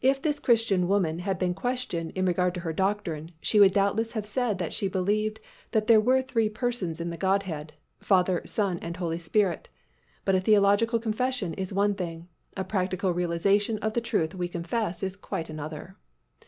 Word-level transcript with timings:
If 0.00 0.22
this 0.22 0.38
Christian 0.38 0.86
woman 0.86 1.18
had 1.18 1.40
been 1.40 1.52
questioned 1.52 2.12
in 2.12 2.24
regard 2.24 2.54
to 2.54 2.60
her 2.60 2.72
doctrine, 2.72 3.32
she 3.40 3.58
would 3.58 3.72
doubtless 3.72 4.12
have 4.12 4.24
said 4.24 4.58
that 4.58 4.72
she 4.72 4.86
believed 4.86 5.40
that 5.72 5.88
there 5.88 6.00
were 6.00 6.22
three 6.22 6.48
Persons 6.48 7.00
in 7.00 7.10
the 7.10 7.16
Godhead, 7.16 7.72
Father, 7.98 8.42
Son 8.46 8.78
and 8.80 8.96
Holy 8.96 9.18
Spirit, 9.18 9.68
but 10.24 10.36
a 10.36 10.40
theological 10.40 11.00
confession 11.00 11.52
is 11.54 11.72
one 11.72 11.96
thing, 11.96 12.28
a 12.56 12.62
practical 12.62 13.12
realization 13.12 13.78
of 13.78 13.94
the 13.94 14.00
truth 14.00 14.36
we 14.36 14.46
confess 14.46 15.02
is 15.02 15.16
quite 15.16 15.50
another. 15.50 15.96